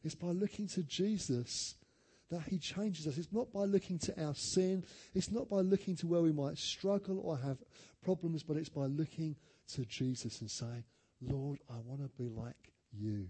[0.03, 1.77] It's by looking to Jesus
[2.31, 3.19] that He changes us.
[3.19, 4.85] It's not by looking to our sin,
[5.15, 7.59] it's not by looking to where we might struggle or have
[8.03, 9.37] problems, but it's by looking
[9.75, 10.85] to Jesus and saying,
[11.21, 13.29] Lord, I want to be like you.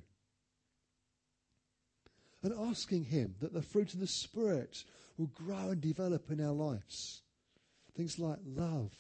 [2.43, 4.85] And asking Him that the fruit of the Spirit
[5.17, 7.23] will grow and develop in our lives.
[7.97, 8.93] Things like love,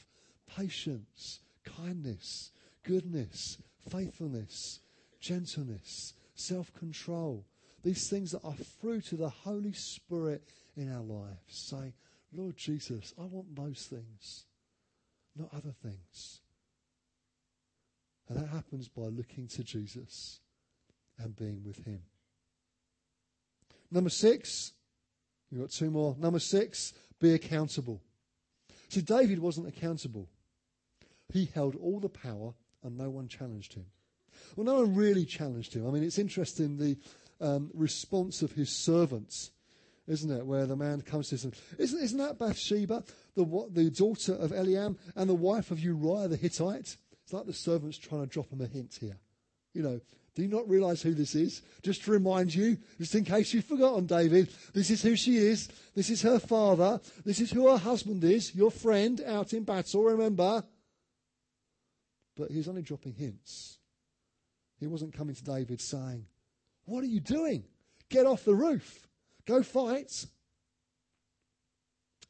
[0.46, 2.50] patience, kindness,
[2.84, 3.58] goodness,
[3.90, 4.80] faithfulness,
[5.20, 7.44] gentleness, self control,
[7.84, 10.42] these things that are fruit of the Holy Spirit
[10.76, 11.38] in our lives.
[11.48, 11.92] Say,
[12.32, 14.46] Lord Jesus, I want those things,
[15.36, 16.40] not other things.
[18.28, 20.40] And that happens by looking to Jesus
[21.18, 22.00] and being with Him.
[23.90, 24.72] Number six,
[25.52, 26.16] we've got two more.
[26.18, 28.00] Number six, be accountable.
[28.88, 30.28] See, David wasn't accountable.
[31.32, 33.86] He held all the power and no one challenged him.
[34.56, 35.86] Well, no one really challenged him.
[35.86, 36.96] I mean, it's interesting the
[37.40, 39.50] um, response of his servants,
[40.06, 40.46] isn't it?
[40.46, 44.96] Where the man comes to him, isn't, isn't that Bathsheba, the, the daughter of Eliam
[45.16, 46.96] and the wife of Uriah the Hittite?
[47.22, 49.18] It's like the servants trying to drop him a hint here.
[49.72, 50.00] You know,
[50.34, 51.62] Do you not realize who this is?
[51.82, 55.68] Just to remind you, just in case you've forgotten, David, this is who she is.
[55.94, 57.00] This is her father.
[57.24, 60.64] This is who her husband is, your friend out in battle, remember?
[62.36, 63.78] But he's only dropping hints.
[64.80, 66.26] He wasn't coming to David saying,
[66.84, 67.64] What are you doing?
[68.08, 69.06] Get off the roof.
[69.46, 70.26] Go fight.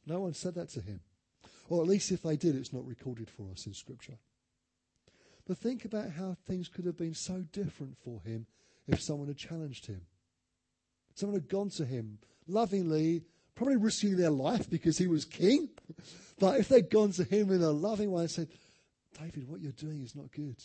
[0.05, 1.01] No one said that to him.
[1.69, 4.17] Or at least if they did, it's not recorded for us in Scripture.
[5.47, 8.45] But think about how things could have been so different for him
[8.87, 10.01] if someone had challenged him.
[11.15, 13.23] Someone had gone to him lovingly,
[13.55, 15.69] probably risking their life because he was king.
[16.39, 18.49] but if they'd gone to him in a loving way and said,
[19.19, 20.57] David, what you're doing is not good.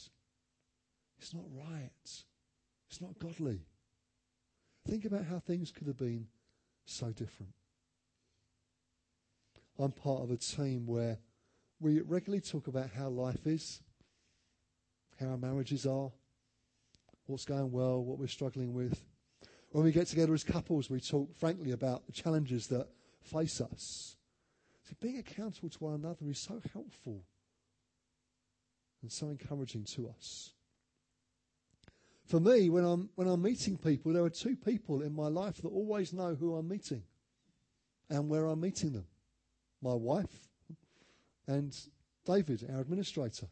[1.18, 1.90] It's not right.
[2.88, 3.60] It's not godly.
[4.86, 6.26] Think about how things could have been
[6.84, 7.52] so different.
[9.78, 11.18] I'm part of a team where
[11.80, 13.80] we regularly talk about how life is,
[15.18, 16.10] how our marriages are,
[17.26, 19.00] what's going well, what we're struggling with.
[19.70, 22.88] When we get together as couples, we talk frankly about the challenges that
[23.22, 24.16] face us.
[24.88, 27.22] So being accountable to one another is so helpful
[29.00, 30.52] and so encouraging to us.
[32.30, 35.56] For me, when I'm, when I'm meeting people, there are two people in my life
[35.62, 37.02] that always know who I'm meeting
[38.08, 39.06] and where I'm meeting them
[39.82, 40.48] my wife
[41.48, 41.76] and
[42.24, 43.48] David, our administrator.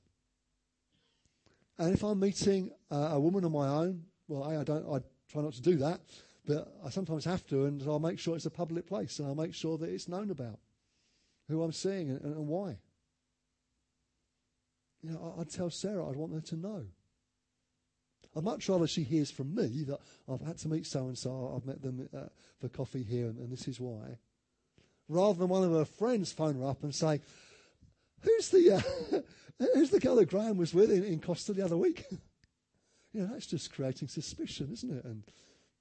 [1.77, 4.87] And if I'm meeting uh, a woman on my own, well, I, don't.
[4.89, 6.01] I try not to do that,
[6.47, 9.35] but I sometimes have to, and I'll make sure it's a public place, and I'll
[9.35, 10.61] make sure that it's known about
[11.49, 12.77] who I'm seeing and, and why.
[15.03, 16.85] You know, I, I'd tell Sarah I'd want her to know.
[18.39, 19.99] I'd much rather she hears from me that
[20.29, 22.29] I've had to meet so and so, I've met them uh,
[22.61, 24.17] for coffee here, and, and this is why,
[25.09, 27.21] rather than one of her friends phone her up and say,
[28.21, 29.21] Who's the uh,
[29.75, 32.05] who's the girl that Graham was with in, in Costa the other week?
[33.13, 35.05] you know, that's just creating suspicion, isn't it?
[35.05, 35.25] And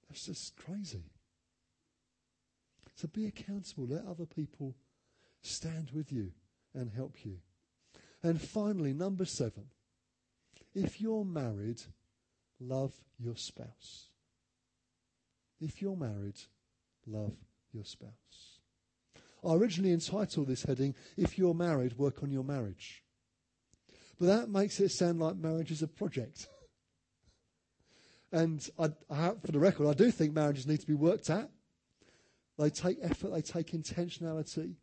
[0.10, 1.04] that's just crazy.
[2.96, 3.86] So be accountable.
[3.86, 4.76] Let other people
[5.43, 6.32] stand with you
[6.74, 7.38] and help you.
[8.24, 9.67] And finally, number seven.
[10.74, 11.82] If you're married,
[12.60, 14.08] love your spouse.
[15.60, 16.39] If you're married,
[17.06, 17.36] love
[17.74, 18.60] your spouse.
[19.46, 23.04] I originally entitled this heading, If You're Married, Work on Your Marriage.
[24.20, 26.48] But that makes it sound like marriage is a project.
[28.32, 31.50] and I, I, for the record, I do think marriages need to be worked at.
[32.58, 34.76] They take effort, they take intentionality.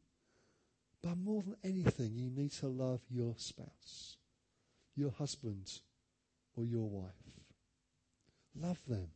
[1.02, 4.16] But more than anything, you need to love your spouse,
[4.96, 5.80] your husband,
[6.56, 7.12] or your wife.
[8.60, 9.08] Love them.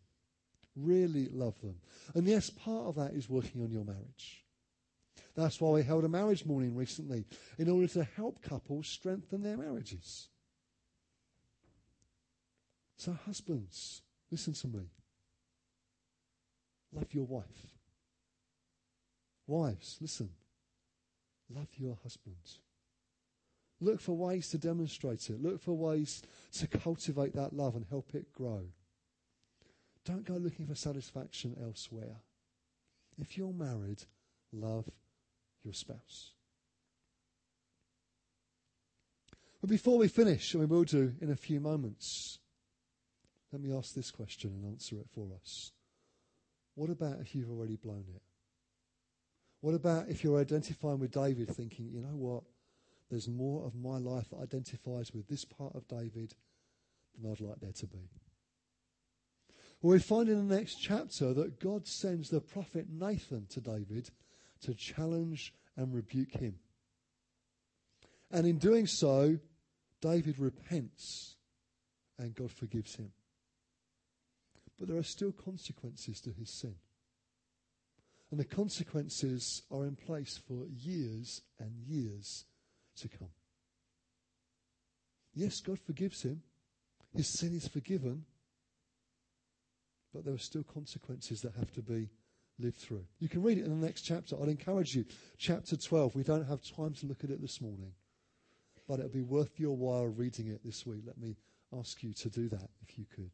[0.76, 1.76] Really love them.
[2.14, 4.44] And yes, part of that is working on your marriage.
[5.34, 7.24] That's why we held a marriage morning recently,
[7.58, 10.28] in order to help couples strengthen their marriages.
[12.96, 14.90] So, husbands, listen to me.
[16.92, 17.44] Love your wife.
[19.46, 20.30] Wives, listen.
[21.54, 22.58] Love your husbands.
[23.80, 25.40] Look for ways to demonstrate it.
[25.40, 26.22] Look for ways
[26.54, 28.62] to cultivate that love and help it grow.
[30.08, 32.16] Don't go looking for satisfaction elsewhere.
[33.20, 34.04] If you're married,
[34.54, 34.88] love
[35.62, 36.30] your spouse.
[39.60, 42.38] But before we finish, and we will do in a few moments,
[43.52, 45.72] let me ask this question and answer it for us.
[46.74, 48.22] What about if you've already blown it?
[49.60, 52.44] What about if you're identifying with David thinking, you know what?
[53.10, 56.32] There's more of my life that identifies with this part of David
[57.14, 58.08] than I'd like there to be.
[59.80, 64.10] Well, we find in the next chapter that God sends the prophet Nathan to David
[64.62, 66.56] to challenge and rebuke him.
[68.30, 69.38] And in doing so,
[70.00, 71.36] David repents
[72.18, 73.12] and God forgives him.
[74.78, 76.74] But there are still consequences to his sin.
[78.30, 82.44] And the consequences are in place for years and years
[82.96, 83.30] to come.
[85.34, 86.42] Yes, God forgives him.
[87.14, 88.24] His sin is forgiven.
[90.14, 92.10] But there are still consequences that have to be
[92.58, 93.04] lived through.
[93.20, 94.36] You can read it in the next chapter.
[94.40, 95.04] I'd encourage you.
[95.36, 96.14] Chapter 12.
[96.14, 97.92] We don't have time to look at it this morning,
[98.86, 101.02] but it'll be worth your while reading it this week.
[101.06, 101.36] Let me
[101.78, 103.30] ask you to do that if you could.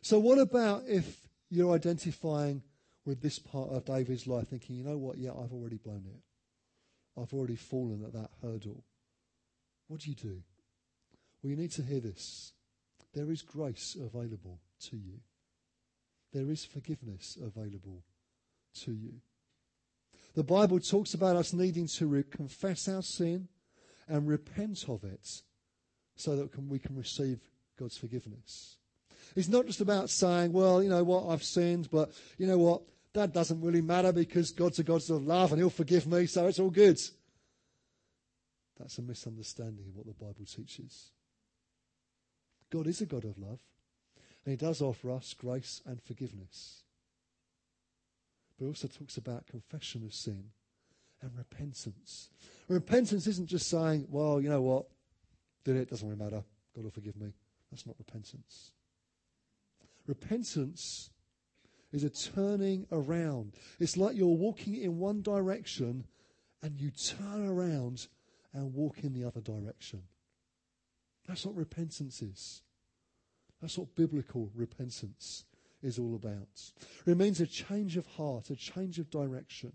[0.00, 2.62] So, what about if you're identifying
[3.04, 7.20] with this part of David's life, thinking, you know what, yeah, I've already blown it.
[7.20, 8.84] I've already fallen at that hurdle.
[9.88, 10.42] What do you do?
[11.42, 12.52] Well, you need to hear this.
[13.14, 15.20] There is grace available to you
[16.32, 18.04] there is forgiveness available
[18.82, 19.14] to you.
[20.34, 23.48] The Bible talks about us needing to re- confess our sin
[24.06, 25.26] and repent of it
[26.16, 27.40] so that we can receive
[27.78, 28.76] God's forgiveness.
[29.36, 32.82] It's not just about saying, well, you know what, I've sinned, but you know what,
[33.14, 36.46] that doesn't really matter because God's a God of love and He'll forgive me, so
[36.46, 36.98] it's all good.
[38.78, 41.10] That's a misunderstanding of what the Bible teaches.
[42.70, 43.60] God is a God of love,
[44.48, 46.82] and He does offer us grace and forgiveness.
[48.56, 50.42] But He also talks about confession of sin
[51.20, 52.30] and repentance.
[52.66, 54.86] Repentance isn't just saying, well, you know what,
[55.64, 56.42] did it, doesn't really matter,
[56.74, 57.34] God will forgive me.
[57.70, 58.70] That's not repentance.
[60.06, 61.10] Repentance
[61.92, 63.52] is a turning around.
[63.78, 66.06] It's like you're walking in one direction
[66.62, 68.06] and you turn around
[68.54, 70.04] and walk in the other direction.
[71.26, 72.62] That's what repentance is.
[73.60, 75.44] That's what biblical repentance
[75.82, 76.72] is all about.
[77.06, 79.72] It means a change of heart, a change of direction.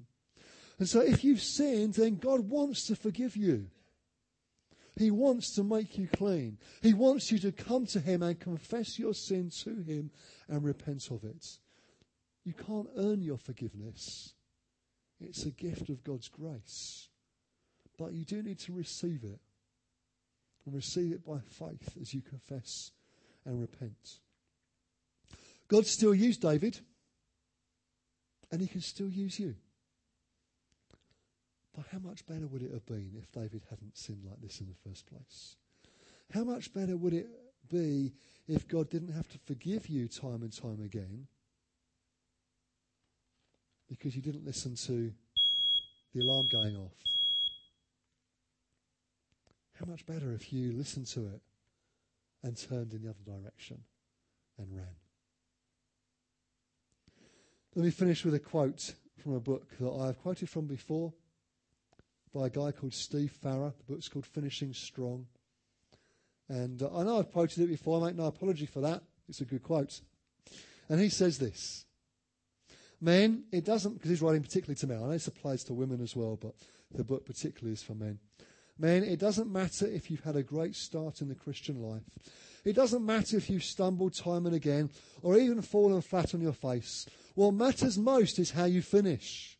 [0.80, 3.68] And so if you've sinned, then God wants to forgive you.
[4.98, 6.58] He wants to make you clean.
[6.82, 10.12] He wants you to come to Him and confess your sin to Him
[10.48, 11.46] and repent of it.
[12.44, 14.34] You can't earn your forgiveness.
[15.20, 17.08] It's a gift of God's grace.
[17.98, 19.40] But you do need to receive it.
[20.66, 22.92] And receive it by faith as you confess
[23.46, 24.20] and repent.
[25.68, 26.80] God still used David,
[28.52, 29.56] and he can still use you.
[31.76, 34.68] But how much better would it have been if David hadn't sinned like this in
[34.68, 35.56] the first place?
[36.32, 37.28] How much better would it
[37.72, 38.14] be
[38.48, 41.28] if God didn't have to forgive you time and time again
[43.90, 45.12] because you didn't listen to
[46.14, 46.94] the alarm going off?
[49.80, 51.42] How much better if you listened to it
[52.44, 53.80] and turned in the other direction
[54.58, 54.96] and ran?
[57.76, 61.14] Let me finish with a quote from a book that I've quoted from before
[62.34, 63.74] by a guy called Steve Farrar.
[63.78, 65.26] The book's called Finishing Strong.
[66.50, 68.02] And uh, I know I've quoted it before.
[68.02, 69.02] I make no apology for that.
[69.30, 70.02] It's a good quote.
[70.90, 71.86] And he says this
[73.00, 74.98] Men, it doesn't, because he's writing particularly to men.
[74.98, 76.54] I know this applies to women as well, but
[76.94, 78.20] the book particularly is for men.
[78.78, 82.04] Men, it doesn't matter if you've had a great start in the Christian life.
[82.66, 84.90] It doesn't matter if you've stumbled time and again
[85.22, 87.06] or even fallen flat on your face.
[87.36, 89.58] What matters most is how you finish.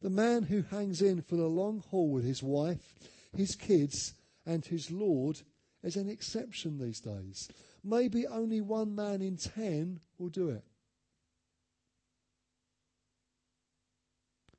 [0.00, 2.94] The man who hangs in for the long haul with his wife,
[3.36, 4.14] his kids,
[4.46, 5.42] and his Lord
[5.82, 7.48] is an exception these days.
[7.84, 10.64] Maybe only one man in ten will do it.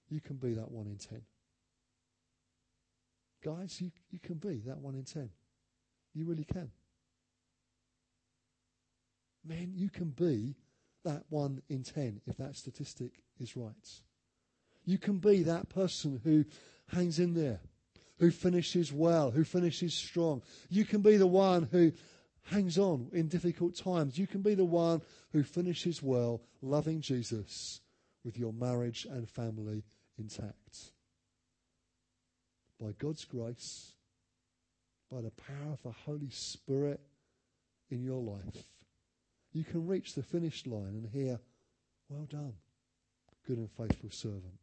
[0.09, 1.21] You can be that one in ten.
[3.43, 5.29] Guys, you, you can be that one in ten.
[6.13, 6.71] You really can.
[9.45, 10.55] Man, you can be
[11.05, 14.01] that one in ten if that statistic is right.
[14.85, 16.45] You can be that person who
[16.87, 17.59] hangs in there,
[18.17, 20.41] who finishes well, who finishes strong.
[20.69, 21.93] You can be the one who
[22.43, 24.17] hangs on in difficult times.
[24.17, 27.81] You can be the one who finishes well, loving Jesus
[28.23, 29.85] with your marriage and family
[30.17, 30.91] intact.
[32.79, 33.93] By God's grace,
[35.11, 37.01] by the power of the Holy Spirit
[37.89, 38.63] in your life,
[39.51, 41.39] you can reach the finish line and hear,
[42.07, 42.53] Well done,
[43.45, 44.59] good and faithful servant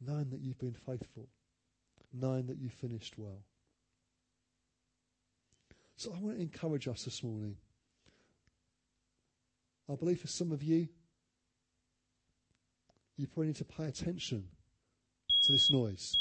[0.00, 1.28] knowing that you've been faithful,
[2.12, 3.42] knowing that you finished well.
[5.96, 7.56] So I want to encourage us this morning.
[9.90, 10.88] I believe for some of you,
[13.16, 14.44] you probably need to pay attention
[15.48, 16.18] to this noise.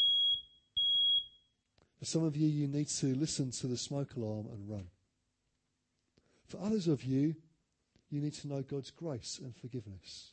[2.00, 4.88] For some of you, you need to listen to the smoke alarm and run.
[6.48, 7.36] For others of you,
[8.10, 10.32] you need to know God's grace and forgiveness.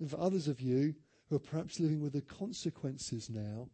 [0.00, 0.96] And for others of you,
[1.28, 3.68] who are perhaps living with the consequences now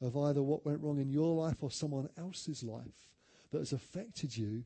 [0.00, 3.08] of either what went wrong in your life or someone else's life
[3.50, 4.62] that has affected you,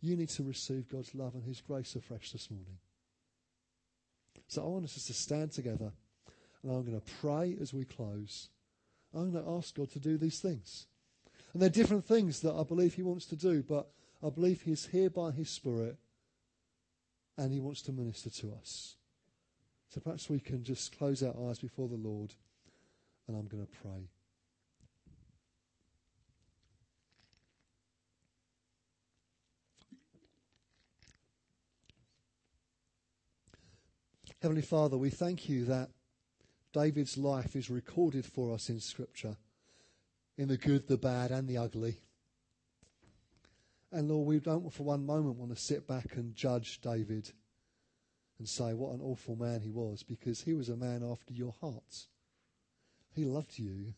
[0.00, 2.78] you need to receive God's love and His grace afresh this morning.
[4.48, 5.92] So I want us to stand together
[6.62, 8.48] and I'm going to pray as we close.
[9.14, 10.86] I'm going to ask God to do these things.
[11.52, 13.90] And they're different things that I believe He wants to do, but
[14.24, 15.96] I believe He's here by His Spirit
[17.36, 18.96] and He wants to minister to us.
[19.88, 22.34] So perhaps we can just close our eyes before the Lord
[23.26, 24.08] and I'm going to pray.
[34.42, 35.90] Heavenly Father, we thank you that
[36.72, 39.36] David's life is recorded for us in Scripture,
[40.36, 41.96] in the good, the bad, and the ugly.
[43.92, 47.32] And Lord, we don't for one moment want to sit back and judge David
[48.38, 51.54] and say what an awful man he was because he was a man after your
[51.60, 52.06] heart.
[53.14, 53.94] He loved you.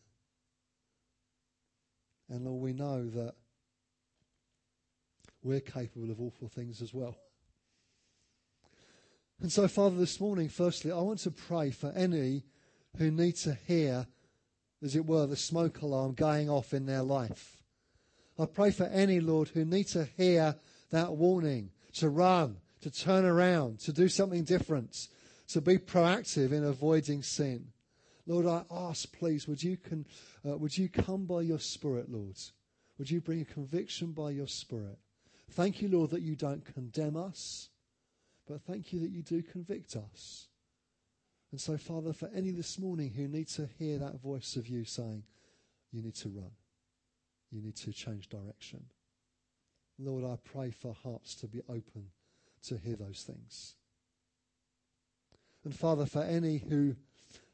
[2.27, 3.35] And Lord, we know that
[5.43, 7.15] we're capable of awful things as well.
[9.39, 12.45] And so, Father, this morning, firstly, I want to pray for any
[12.97, 14.07] who need to hear,
[14.81, 17.63] as it were, the smoke alarm going off in their life.
[18.37, 20.55] I pray for any, Lord, who need to hear
[20.91, 25.07] that warning to run, to turn around, to do something different,
[25.49, 27.67] to be proactive in avoiding sin.
[28.25, 30.05] Lord, I ask, please, would you, con,
[30.47, 32.37] uh, would you come by your Spirit, Lord?
[32.97, 34.97] Would you bring a conviction by your Spirit?
[35.51, 37.69] Thank you, Lord, that you don't condemn us,
[38.47, 40.47] but thank you that you do convict us.
[41.53, 44.85] And so, Father, for any this morning who need to hear that voice of you
[44.85, 45.21] saying,
[45.91, 46.49] you need to run,
[47.51, 48.83] you need to change direction.
[49.99, 52.07] Lord, I pray for hearts to be open
[52.63, 53.75] to hear those things.
[55.63, 56.95] And Father, for any who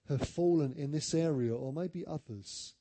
[0.08, 2.76] have fallen in this area, or maybe others,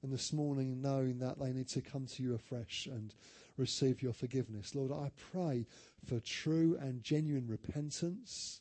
[0.00, 3.12] and this morning knowing that they need to come to you afresh and
[3.56, 4.76] receive your forgiveness.
[4.76, 5.66] Lord, I pray
[6.04, 8.60] for true and genuine repentance.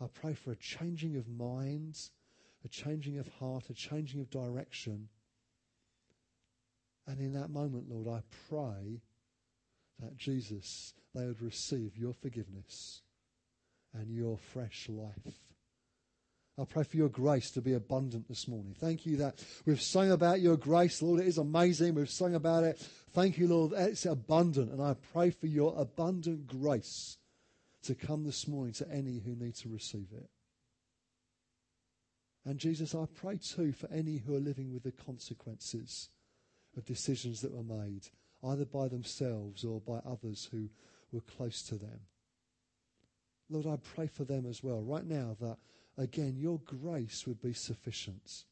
[0.00, 2.10] I pray for a changing of minds,
[2.64, 5.08] a changing of heart, a changing of direction.
[7.06, 9.00] And in that moment, Lord, I pray
[10.00, 13.02] that Jesus, they would receive your forgiveness
[13.94, 15.46] and your fresh life.
[16.58, 18.74] I pray for your grace to be abundant this morning.
[18.78, 21.20] Thank you that we've sung about your grace, Lord.
[21.20, 21.94] It is amazing.
[21.94, 22.78] We've sung about it.
[23.12, 23.72] Thank you, Lord.
[23.76, 24.72] It's abundant.
[24.72, 27.18] And I pray for your abundant grace
[27.86, 30.28] to come this morning to any who need to receive it.
[32.44, 36.10] And Jesus, I pray too for any who are living with the consequences
[36.76, 38.08] of decisions that were made,
[38.44, 40.68] either by themselves or by others who
[41.12, 42.00] were close to them.
[43.48, 45.58] Lord, I pray for them as well right now that
[45.96, 48.44] again, your grace would be sufficient.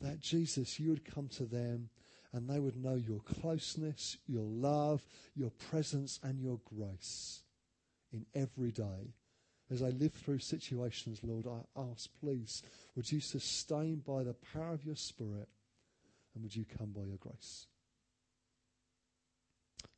[0.00, 1.90] That Jesus, you would come to them
[2.32, 5.02] and they would know your closeness, your love,
[5.34, 7.42] your presence, and your grace
[8.12, 9.14] in every day.
[9.70, 12.62] As I live through situations, Lord, I ask, please,
[12.96, 15.48] would you sustain by the power of your Spirit
[16.34, 17.66] and would you come by your grace?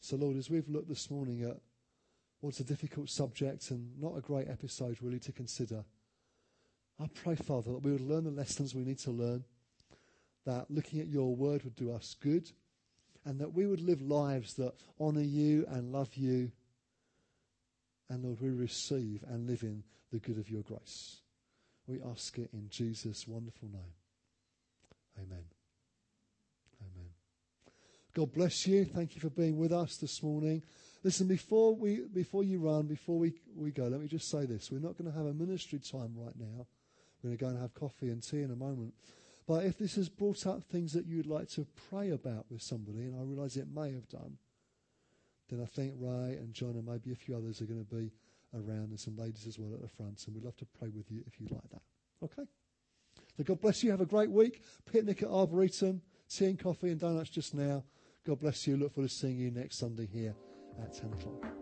[0.00, 1.58] So, Lord, as we've looked this morning at
[2.42, 5.84] what's a difficult subject and not a great episode really to consider.
[7.00, 9.44] I pray, Father, that we would learn the lessons we need to learn,
[10.44, 12.50] that looking at your word would do us good,
[13.24, 16.50] and that we would live lives that honour you and love you.
[18.12, 19.82] And Lord, we receive and live in
[20.12, 21.22] the good of your grace.
[21.86, 23.94] We ask it in Jesus' wonderful name.
[25.16, 25.44] Amen.
[26.82, 27.08] Amen.
[28.14, 28.84] God bless you.
[28.84, 30.62] Thank you for being with us this morning.
[31.02, 34.70] Listen, before we before you run, before we, we go, let me just say this.
[34.70, 36.66] We're not going to have a ministry time right now.
[37.22, 38.92] We're going to go and have coffee and tea in a moment.
[39.46, 43.04] But if this has brought up things that you'd like to pray about with somebody,
[43.04, 44.36] and I realise it may have done,
[45.52, 48.10] then I think Ray and John and maybe a few others are going to be
[48.54, 51.10] around and some ladies as well at the front, and we'd love to pray with
[51.10, 51.82] you if you'd like that.
[52.24, 52.48] Okay?
[53.36, 53.90] So God bless you.
[53.90, 54.62] Have a great week.
[54.90, 57.84] Picnic at Arboretum, tea and coffee and donuts just now.
[58.26, 58.76] God bless you.
[58.76, 60.34] Look forward to seeing you next Sunday here
[60.80, 61.61] at 10 o'clock.